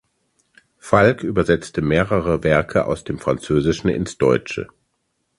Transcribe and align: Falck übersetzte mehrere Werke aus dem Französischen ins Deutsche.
Falck 0.79 1.21
übersetzte 1.21 1.83
mehrere 1.83 2.43
Werke 2.43 2.85
aus 2.87 3.03
dem 3.03 3.19
Französischen 3.19 3.89
ins 3.91 4.17
Deutsche. 4.17 4.67